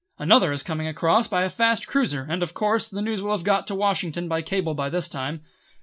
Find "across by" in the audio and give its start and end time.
0.87-1.43